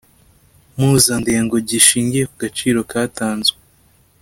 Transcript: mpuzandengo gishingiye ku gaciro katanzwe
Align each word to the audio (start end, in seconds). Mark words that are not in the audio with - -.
mpuzandengo 0.75 1.55
gishingiye 1.69 2.23
ku 2.29 2.35
gaciro 2.43 2.79
katanzwe 2.91 3.57